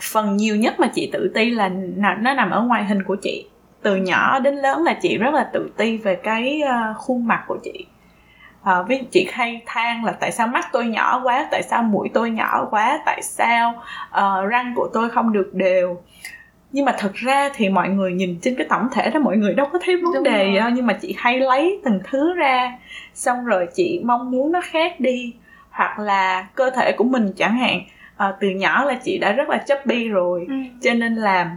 [0.00, 3.16] Phần nhiều nhất mà chị tự ti là nó nó nằm ở ngoại hình của
[3.22, 3.46] chị.
[3.82, 7.44] Từ nhỏ đến lớn là chị rất là tự ti về cái ờ, khuôn mặt
[7.46, 7.86] của chị
[8.62, 12.08] à, ví chị hay than là tại sao mắt tôi nhỏ quá tại sao mũi
[12.14, 16.00] tôi nhỏ quá tại sao ờ, răng của tôi không được đều?
[16.72, 19.54] Nhưng mà thật ra thì mọi người nhìn trên cái tổng thể đó mọi người
[19.54, 20.72] đâu có thấy vấn Đúng đề rồi.
[20.72, 22.78] nhưng mà chị hay lấy từng thứ ra
[23.14, 25.34] xong rồi chị mong muốn nó khác đi.
[25.70, 27.80] Hoặc là cơ thể của mình chẳng hạn
[28.16, 30.54] ờ, từ nhỏ là chị đã rất là chubby rồi ừ.
[30.82, 31.50] cho nên là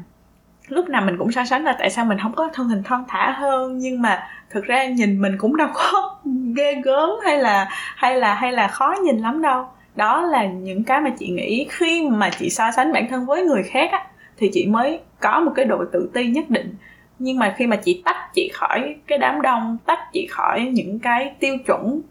[0.74, 3.04] lúc nào mình cũng so sánh là tại sao mình không có thân hình thon
[3.08, 6.16] thả hơn nhưng mà thực ra nhìn mình cũng đâu có
[6.56, 9.66] ghê gớm hay là hay là hay là khó nhìn lắm đâu.
[9.96, 13.44] Đó là những cái mà chị nghĩ khi mà chị so sánh bản thân với
[13.44, 14.06] người khác á
[14.38, 16.76] thì chị mới có một cái độ tự ti nhất định.
[17.20, 21.00] Nhưng mà khi mà chị tách chị khỏi cái đám đông tách chị khỏi những
[21.00, 22.02] cái tiêu chuẩn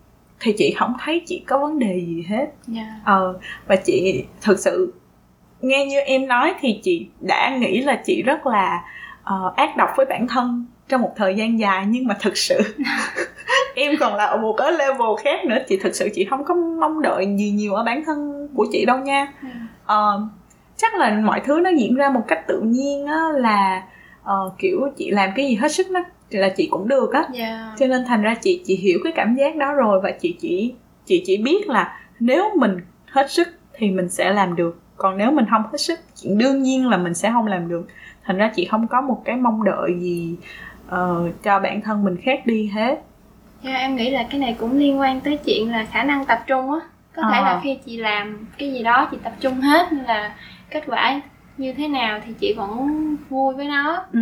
[0.41, 2.47] thì chị không thấy chị có vấn đề gì hết.
[2.67, 3.01] Dạ.
[3.05, 4.93] Ờ và chị thực sự
[5.63, 8.83] nghe như em nói thì chị đã nghĩ là chị rất là
[9.25, 12.61] ờ, ác độc với bản thân trong một thời gian dài nhưng mà thực sự
[13.75, 15.59] em còn là ở một cái level khác nữa.
[15.69, 18.85] Chị thực sự chị không có mong đợi gì nhiều ở bản thân của chị
[18.85, 19.33] đâu nha.
[19.87, 20.21] Ờ,
[20.77, 23.83] chắc là mọi thứ nó diễn ra một cách tự nhiên á là
[24.23, 27.25] ờ, kiểu chị làm cái gì hết sức nó là chị cũng được á.
[27.33, 27.75] Dạ.
[27.79, 30.75] Cho nên thành ra chị chị hiểu cái cảm giác đó rồi và chị chỉ
[31.07, 35.31] chị chỉ biết là nếu mình hết sức thì mình sẽ làm được còn nếu
[35.31, 37.89] mình không hết sức chuyện đương nhiên là mình sẽ không làm được.
[38.25, 40.37] Thành ra chị không có một cái mong đợi gì
[40.89, 43.03] ờ, cho bản thân mình khác đi hết.
[43.63, 46.43] Dạ, em nghĩ là cái này cũng liên quan tới chuyện là khả năng tập
[46.47, 46.79] trung á.
[47.17, 47.45] Có thể Ờ.
[47.45, 50.35] là khi chị làm cái gì đó chị tập trung hết nên là
[50.71, 51.21] kết quả
[51.57, 52.89] như thế nào thì chị vẫn
[53.31, 54.05] vui với nó.
[54.13, 54.21] Ừ,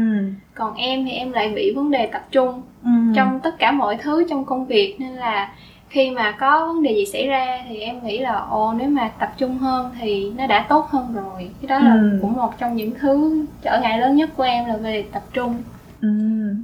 [0.54, 2.90] còn em thì em lại bị vấn đề tập trung ừ.
[3.16, 5.50] trong tất cả mọi thứ trong công việc nên là
[5.90, 9.09] khi mà có vấn đề gì xảy ra thì em nghĩ là ồ nếu mà
[9.18, 12.18] tập trung hơn thì nó đã tốt hơn rồi cái đó là Ừ.
[12.22, 15.57] cũng một trong những thứ trở ngại lớn nhất của em là về tập trung
[16.00, 16.09] Ừ.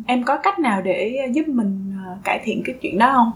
[0.06, 3.32] em có cách nào để giúp mình ờ, cải thiện cái chuyện đó không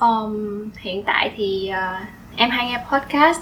[0.00, 1.94] Um, hiện tại thì ờ,
[2.36, 3.40] em hay nghe podcast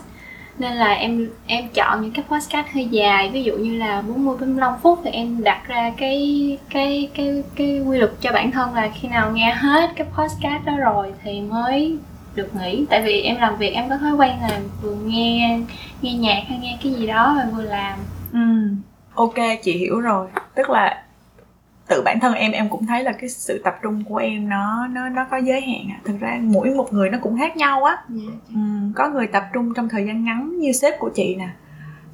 [0.59, 4.37] nên là em em chọn những cái podcast hơi dài ví dụ như là 40
[4.41, 8.75] 45 phút thì em đặt ra cái cái cái cái quy luật cho bản thân
[8.75, 11.97] là khi nào nghe hết cái podcast đó rồi thì mới
[12.35, 15.61] được nghỉ tại vì em làm việc em có thói quen là vừa nghe
[16.03, 17.99] nghe nhạc hay nghe cái gì đó và vừa làm
[18.33, 18.39] Ừ,
[19.15, 20.27] ok chị hiểu rồi.
[20.55, 21.03] Tức là
[21.89, 24.87] tự bản thân em em cũng thấy là cái sự tập trung của em nó
[24.87, 26.01] nó nó có giới hạn à.
[26.05, 27.97] Thực ra mỗi một người nó cũng khác nhau á.
[28.09, 28.55] Ừ,
[28.95, 31.49] có người tập trung trong thời gian ngắn như sếp của chị nè.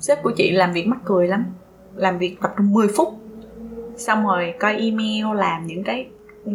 [0.00, 1.44] Sếp của chị làm việc mắc cười lắm.
[1.94, 3.20] Làm việc tập trung 10 phút.
[3.96, 6.06] Xong rồi coi email làm những cái
[6.46, 6.52] ờ,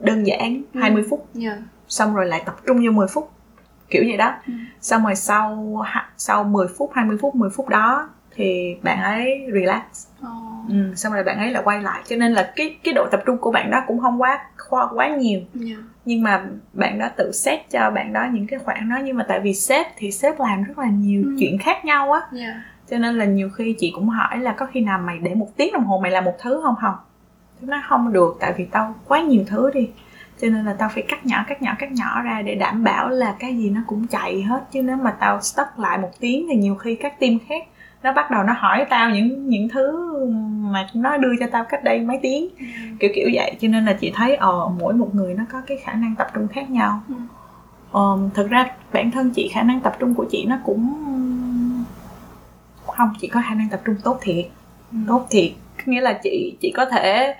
[0.00, 0.80] đơn giản Ừ.
[0.80, 1.58] 20 phút Dạ.
[1.88, 3.30] xong rồi lại tập trung vô 10 phút
[3.90, 4.52] kiểu vậy đó Ừ.
[4.80, 5.76] xong rồi sau
[6.16, 9.82] sau 10 phút 20 phút 10 phút đó thì bạn ấy relax
[10.22, 10.28] Ồ.
[10.68, 13.20] ừ, xong rồi bạn ấy lại quay lại cho nên là cái cái độ tập
[13.26, 14.38] trung của bạn đó cũng không quá
[14.70, 15.76] quá, quá nhiều Dạ.
[16.04, 19.24] nhưng mà bạn đó tự xét cho bạn đó những cái khoảng đó nhưng mà
[19.28, 21.36] tại vì sếp thì sếp làm rất là nhiều Ừ.
[21.40, 22.62] chuyện khác nhau á Dạ.
[22.90, 25.48] cho nên là nhiều khi chị cũng hỏi là có khi nào mày để một
[25.56, 26.94] tiếng đồng hồ mày làm một thứ không không
[27.60, 29.90] nó không được tại vì tao quá nhiều thứ đi
[30.40, 33.08] cho nên là tao phải cắt nhỏ cắt nhỏ cắt nhỏ ra để đảm bảo
[33.08, 36.46] là cái gì nó cũng chạy hết chứ nếu mà tao stuck lại một tiếng
[36.50, 37.62] thì nhiều khi các team khác
[38.02, 40.14] nó bắt đầu nó hỏi tao những những thứ
[40.60, 42.48] mà nó đưa cho tao cách đây mấy tiếng.
[43.00, 45.76] Kiểu kiểu vậy cho nên là chị thấy ờ mỗi một người nó có cái
[45.76, 47.02] khả năng tập trung khác nhau.
[47.08, 47.14] Ừ.
[47.92, 50.94] ờ, thực ra bản thân chị khả năng tập trung của chị nó cũng
[52.86, 54.46] không chị có khả năng tập trung tốt thiệt.
[54.92, 54.98] Ừ.
[55.08, 55.52] tốt thiệt.
[55.86, 57.34] Nghĩa là chị chị có thể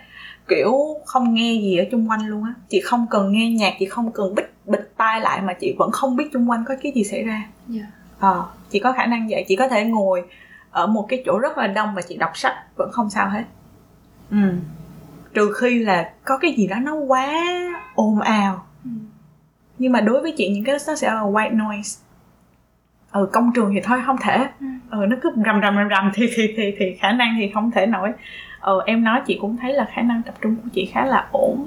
[0.49, 0.75] kiểu
[1.07, 2.55] không nghe gì ở chung quanh luôn á.
[2.68, 5.90] Chị không cần nghe nhạc chị không cần bịt bịt tai lại mà chị vẫn
[5.90, 7.42] không biết chung quanh có cái gì xảy ra.
[7.68, 7.83] Dạ.
[8.18, 10.23] ờ chị có khả năng vậy chị có thể ngồi
[10.71, 13.45] ở một cái chỗ rất là đông và chị đọc sách vẫn không sao hết.
[14.31, 14.37] Ừ.
[15.35, 17.35] Trừ khi là có cái gì đó nó quá
[17.95, 18.67] ồn ào.
[18.85, 18.91] Ừ.
[19.79, 22.01] nhưng mà đối với chị những cái đó sẽ là white noise.
[23.13, 24.47] Ừ công trường thì thôi không thể.
[24.61, 24.67] Ừ.
[24.91, 27.71] ừ nó cứ rầm rầm rầm rầm thì thì thì thì khả năng thì không
[27.71, 28.13] thể nổi.
[28.61, 31.29] Ừ em nói chị cũng thấy là khả năng tập trung của chị khá là
[31.33, 31.67] ổn.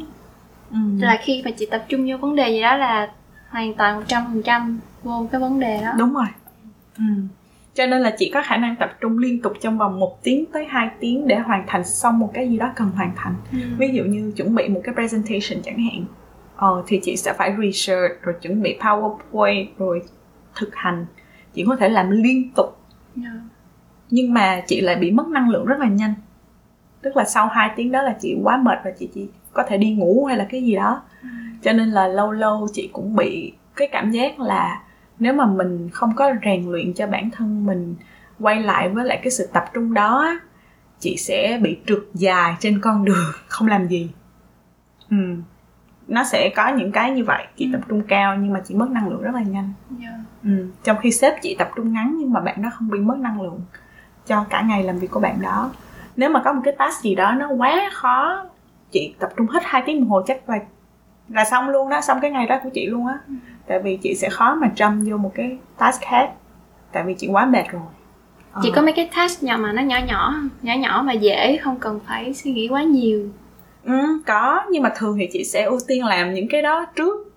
[0.71, 0.77] Ừ.
[0.99, 3.11] là khi mà chị tập trung vô vấn đề gì đó là
[3.49, 5.91] hoàn toàn một trăm phần trăm vô cái vấn đề đó.
[5.97, 6.27] Đúng rồi.
[6.97, 7.03] Ừ.
[7.73, 10.45] cho nên là chị có khả năng tập trung liên tục trong vòng một tiếng
[10.53, 13.57] tới 2 tiếng để hoàn thành xong một cái gì đó cần hoàn thành Ừ.
[13.77, 16.05] ví dụ như chuẩn bị một cái presentation chẳng hạn
[16.55, 20.01] ờ, thì chị sẽ phải research rồi chuẩn bị powerpoint rồi
[20.55, 21.05] thực hành
[21.53, 22.77] chị có thể làm liên tục
[23.15, 23.29] Dạ.
[24.09, 26.13] nhưng mà chị lại bị mất năng lượng rất là nhanh
[27.01, 29.77] tức là sau 2 tiếng đó là chị quá mệt và chị chỉ có thể
[29.77, 31.27] đi ngủ hay là cái gì đó Ừ.
[31.61, 34.81] cho nên là lâu lâu chị cũng bị cái cảm giác là
[35.21, 37.95] nếu mà mình không có rèn luyện cho bản thân mình
[38.39, 40.39] quay lại với lại cái sự tập trung đó
[40.99, 44.11] chị sẽ bị trượt dài trên con đường không làm gì
[45.09, 45.17] ừ.
[46.07, 47.69] nó sẽ có những cái như vậy chị Ừ.
[47.73, 50.09] tập trung cao nhưng mà chị mất năng lượng rất là nhanh Dạ.
[50.43, 50.67] ừ.
[50.83, 53.41] trong khi sếp chị tập trung ngắn nhưng mà bạn đó không bị mất năng
[53.41, 53.59] lượng
[54.27, 55.71] cho cả ngày làm việc của bạn đó
[56.15, 58.45] nếu mà có một cái task gì đó nó quá khó
[58.91, 60.59] chị tập trung hết 2 tiếng đồng hồ chắc là
[61.33, 63.33] là xong luôn đó xong cái ngày đó của chị luôn á Ừ.
[63.67, 66.29] tại vì chị sẽ khó mà trâm vô một cái task khác
[66.91, 67.81] tại vì chị quá mệt rồi
[68.63, 68.75] Chị Ờ.
[68.75, 71.99] có mấy cái task nhỏ mà nó nhỏ nhỏ nhỏ nhỏ mà dễ không cần
[72.07, 73.29] phải suy nghĩ quá nhiều
[73.83, 73.93] ừ,
[74.27, 77.27] có nhưng mà thường thì chị sẽ ưu tiên làm những cái đó trước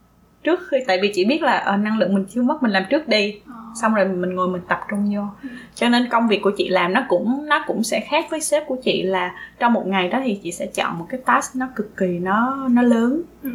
[0.42, 2.82] trước khi tại vì chị biết là ờ, năng lượng mình chưa mất mình làm
[2.90, 3.40] trước đi
[3.82, 5.48] xong rồi mình ngồi mình tập trung vô Ừ.
[5.74, 8.66] cho nên công việc của chị làm nó cũng nó cũng sẽ khác với sếp
[8.66, 11.68] của chị là trong một ngày đó thì chị sẽ chọn một cái task nó
[11.76, 13.50] cực kỳ nó nó lớn Ừ.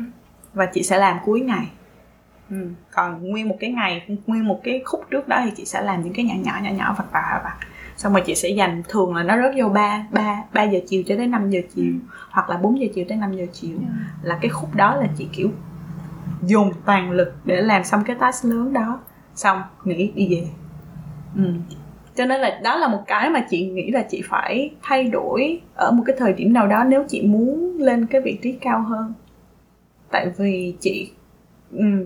[0.54, 1.68] và chị sẽ làm cuối ngày
[2.50, 2.68] ừ.
[2.92, 6.02] còn nguyên một cái ngày nguyên một cái khúc trước đó thì chị sẽ làm
[6.04, 7.56] những cái nhỏ nhỏ nhỏ nhỏ vặt vặt vặt
[7.98, 11.04] xong rồi chị sẽ dành thường là nó rớt vô 3 ba ba giờ chiều
[11.08, 12.16] cho đến 5 giờ chiều Ừ.
[12.32, 13.88] hoặc là 4 giờ chiều tới 5 giờ chiều Dạ.
[14.22, 15.50] là cái khúc đó là chị kiểu
[16.44, 19.00] dùng toàn lực để làm xong cái task lớn đó
[19.36, 20.48] xong nghỉ đi về
[21.36, 21.54] ừ.
[22.16, 25.62] cho nên là đó là một cái mà chị nghĩ là chị phải thay đổi
[25.76, 28.82] ở một cái thời điểm nào đó nếu chị muốn lên cái vị trí cao
[28.82, 29.14] hơn
[30.12, 31.12] tại vì chị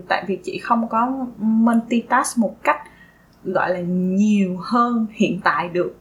[0.08, 2.80] tại vì chị không có multitask một cách
[3.44, 3.80] gọi là
[4.16, 5.96] nhiều hơn hiện tại được.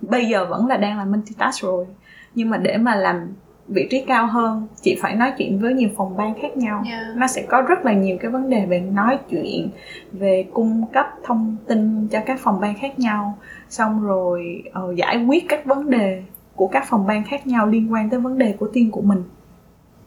[0.00, 1.86] Bây giờ vẫn là đang là multitask rồi
[2.34, 3.34] nhưng mà để mà làm
[3.68, 6.82] vị trí cao hơn chị phải nói chuyện với nhiều phòng ban khác nhau.
[6.86, 7.12] Dạ.
[7.16, 9.70] nó sẽ có rất là nhiều cái vấn đề về nói chuyện
[10.12, 15.24] về cung cấp thông tin cho các phòng ban khác nhau xong rồi ờ, giải
[15.24, 16.22] quyết các vấn đề
[16.56, 19.22] của các phòng ban khác nhau liên quan tới vấn đề của team của mình.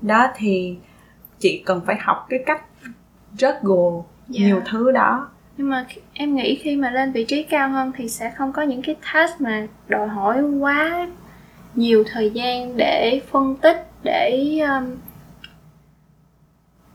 [0.01, 0.77] Đó thì
[1.43, 2.61] chị cần phải học cái cách
[3.37, 4.45] juggle Dạ.
[4.45, 5.27] nhiều thứ đó
[5.57, 8.61] nhưng mà em nghĩ khi mà lên vị trí cao hơn thì sẽ không có
[8.61, 11.07] những cái task mà đòi hỏi quá
[11.75, 14.95] nhiều thời gian để phân tích để um,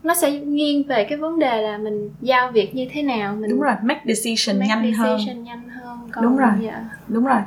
[0.03, 3.49] nó sẽ nghiêng về cái vấn đề là mình giao việc như thế nào mình
[3.49, 6.51] đúng rồi make decision make nhanh hơn decision nhanh hơn Còn, Đúng rồi.
[6.61, 6.85] dạ.
[7.07, 7.41] đúng rồi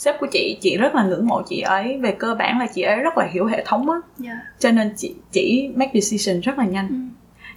[0.00, 2.82] sếp của chị chị rất là ngưỡng mộ chị ấy về cơ bản là chị
[2.82, 4.40] ấy rất là hiểu hệ thống á Dạ.
[4.58, 6.94] cho nên chị chỉ make decision rất là nhanh Ừ.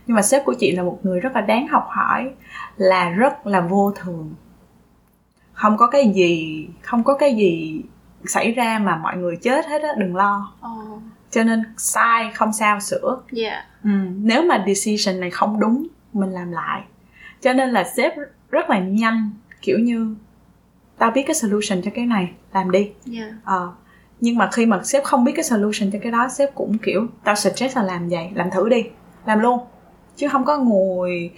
[0.08, 2.30] nhưng mà sếp của chị là một người rất là đáng học hỏi
[2.78, 4.34] là rất là vô thường
[5.54, 7.82] không có cái gì không có cái gì
[8.26, 11.00] xảy ra mà mọi người chết hết á đừng lo Ồ.
[11.32, 13.64] cho nên sai không sao sửa Dạ.
[13.84, 13.90] ừ.
[14.24, 16.82] nếu mà decision này không đúng mình làm lại
[17.42, 18.14] cho nên là sếp
[18.52, 19.30] rất là nhanh
[19.62, 20.16] kiểu như
[21.04, 23.26] tao biết cái solution cho cái này làm đi Dạ.
[23.44, 23.72] ờ
[24.22, 27.08] nhưng mà khi mà sếp không biết cái solution cho cái đó sếp cũng kiểu
[27.24, 28.84] tao suggest là làm vậy làm thử đi
[29.26, 29.60] làm luôn
[30.16, 31.32] chứ không có ngồi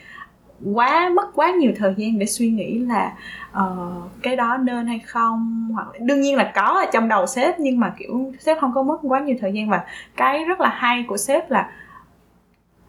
[0.73, 3.13] quá mất quá nhiều thời gian để suy nghĩ là
[3.51, 3.91] ờ,
[4.23, 7.79] cái đó nên hay không hoặc đương nhiên là có ở trong đầu sếp nhưng
[7.79, 9.83] mà kiểu sếp không có mất quá nhiều thời gian và
[10.17, 11.69] cái rất là hay của sếp là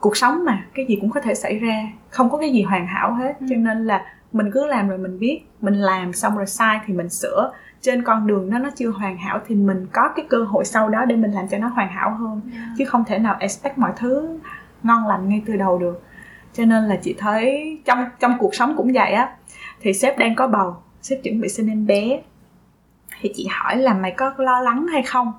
[0.00, 2.86] cuộc sống mà cái gì cũng có thể xảy ra không có cái gì hoàn
[2.86, 3.46] hảo hết Ừ.
[3.50, 5.40] cho nên là mình cứ làm rồi mình biết.
[5.60, 7.52] Mình làm xong rồi sai thì mình sửa.
[7.80, 10.88] Trên con đường đó nó chưa hoàn hảo thì mình có cái cơ hội sau
[10.88, 12.40] đó để mình làm cho nó hoàn hảo hơn.
[12.54, 12.60] Dạ.
[12.78, 14.38] chứ không thể nào expect mọi thứ
[14.82, 16.02] ngon lành ngay từ đầu được.
[16.52, 19.32] Cho nên là chị thấy trong trong cuộc sống cũng vậy á
[19.80, 20.76] thì sếp đang có bầu.
[21.02, 22.20] Sếp chuẩn bị sinh em bé.
[23.20, 25.32] Thì chị hỏi là mày có lo lắng hay không?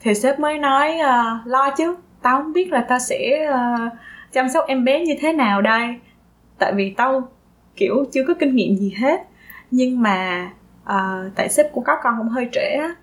[0.00, 1.96] Thì sếp mới nói uh, lo chứ.
[2.22, 3.92] Tao không biết là tao sẽ uh,
[4.32, 5.96] chăm sóc em bé như thế nào đây.
[6.58, 7.28] Tại vì tao
[7.76, 9.22] kiểu chưa có kinh nghiệm gì hết
[9.70, 10.50] nhưng mà
[10.84, 12.94] uh, tại sếp cũng có con cũng hơi trễ á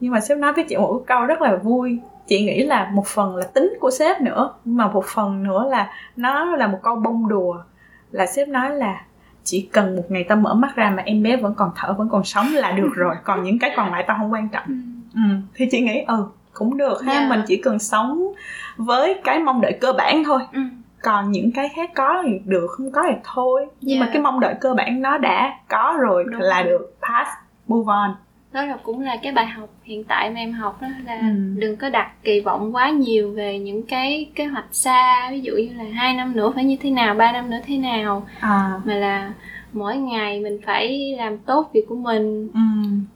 [0.00, 3.06] nhưng mà sếp nói với chị một câu rất là vui chị nghĩ là một
[3.06, 6.78] phần là tính của sếp nữa nhưng mà một phần nữa là nó là một
[6.82, 7.62] câu bông đùa
[8.10, 9.02] là sếp nói là
[9.44, 12.08] chỉ cần một ngày tao mở mắt ra mà em bé vẫn còn thở vẫn
[12.08, 14.74] còn sống là được rồi còn những cái còn lại tao không quan trọng ừ.
[15.14, 15.20] ừ.
[15.54, 17.30] thì chị nghĩ ừ cũng được ha yeah.
[17.30, 18.32] Mình chỉ cần sống
[18.76, 20.60] với cái mong đợi cơ bản thôi ừ.
[21.02, 24.00] Còn những cái khác có thì được không có thì thôi nhưng yeah.
[24.00, 24.12] mà dạ.
[24.12, 26.72] cái mong đợi cơ bản nó đã có rồi Đúng là rồi.
[26.72, 27.30] được pass
[27.66, 28.10] move on
[28.52, 31.26] đó là cũng là cái bài học hiện tại mà em học đó là ừ.
[31.56, 35.52] đừng có đặt kỳ vọng quá nhiều về những cái kế hoạch xa ví dụ
[35.52, 38.80] như là hai năm nữa phải như thế nào ba năm nữa thế nào à.
[38.84, 39.32] mà là
[39.78, 42.60] mỗi ngày mình phải làm tốt việc của mình ừ.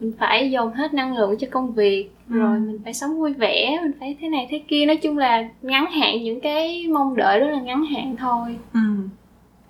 [0.00, 2.38] mình phải dồn hết năng lượng cho công việc ừ.
[2.38, 5.48] rồi mình phải sống vui vẻ mình phải thế này thế kia nói chung là
[5.62, 8.80] ngắn hạn những cái mong đợi rất là ngắn hạn thôi ừ.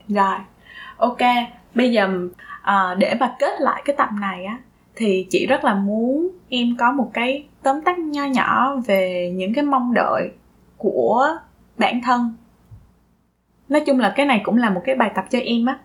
[0.08, 0.36] rồi
[0.96, 1.20] ok
[1.74, 2.28] bây giờ
[2.62, 4.58] à, để mà kết lại cái tập này á
[4.96, 9.54] thì chị rất là muốn em có một cái tóm tắt nho nhỏ về những
[9.54, 10.30] cái mong đợi
[10.76, 11.28] của
[11.78, 12.34] bản thân
[13.68, 15.78] nói chung là cái này cũng là một cái bài tập cho em á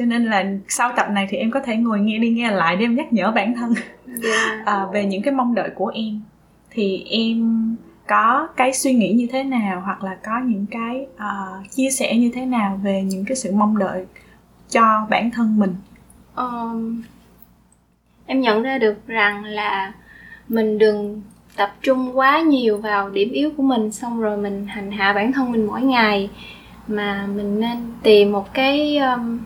[0.00, 2.76] cho nên là sau tập này thì em có thể ngồi nghe đi nghe lại
[2.76, 3.74] để em nhắc nhở bản thân.
[4.22, 4.66] Yeah.
[4.66, 6.20] À, về những cái mong đợi của em.
[6.70, 11.70] Thì em có cái suy nghĩ như thế nào hoặc là có những cái uh,
[11.70, 14.06] chia sẻ như thế nào về những cái sự mong đợi
[14.70, 15.74] cho bản thân mình?
[16.36, 17.02] Um,
[18.26, 19.92] em nhận ra được rằng là
[20.48, 21.22] mình đừng
[21.56, 25.32] tập trung quá nhiều vào điểm yếu của mình xong rồi mình hành hạ bản
[25.32, 26.30] thân mình mỗi ngày
[26.88, 29.38] mà mình nên tìm một cái um,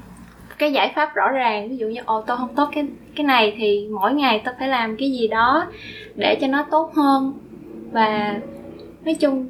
[0.59, 2.87] cái giải pháp rõ ràng ví dụ như ồ tôi không tốt cái
[3.17, 5.67] cái này thì mỗi ngày tôi phải làm cái gì đó
[6.15, 7.33] để cho nó tốt hơn
[7.93, 8.35] và
[9.05, 9.47] nói chung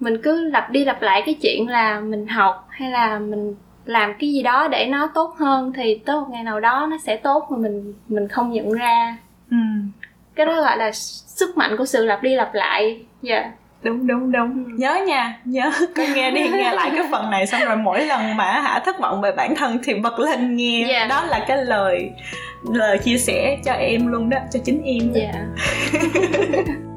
[0.00, 4.14] mình cứ lặp đi lặp lại cái chuyện là mình học hay là mình làm
[4.18, 7.16] cái gì đó để nó tốt hơn thì tới một ngày nào đó nó sẽ
[7.16, 9.16] tốt mà mình mình không nhận ra
[9.50, 9.56] ừ.
[10.34, 13.52] cái đó gọi là sức mạnh của sự lặp đi lặp lại dạ yeah.
[13.82, 14.70] Đúng đúng đúng ừ.
[14.78, 18.36] nhớ nha nhớ có nghe đi nghe lại cái phần này xong rồi mỗi lần
[18.36, 21.08] mà hả thất vọng về bản thân thì bật lên nghe yeah.
[21.08, 22.10] Đó là cái lời
[22.74, 25.34] lời chia sẻ cho em luôn đó cho chính em yeah.